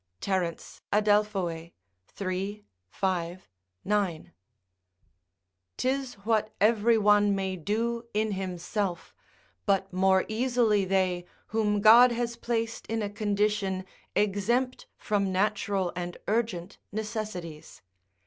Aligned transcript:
Terence, 0.19 0.81
Adelph., 0.91 1.35
iii. 1.39 1.75
5, 2.89 3.49
9.] 3.85 4.33
'Tis 5.77 6.13
what 6.25 6.51
every 6.59 6.97
one 6.97 7.35
may 7.35 7.55
do 7.55 8.05
in 8.11 8.31
himself, 8.31 9.13
but 9.67 9.93
more 9.93 10.25
easily 10.27 10.85
they 10.85 11.25
whom 11.49 11.81
God 11.81 12.11
has 12.11 12.35
placed 12.35 12.87
in 12.87 13.03
a 13.03 13.11
condition 13.11 13.85
exempt 14.15 14.87
from 14.97 15.31
natural 15.31 15.93
and 15.95 16.17
urgent 16.27 16.79
necessities. 16.91 17.83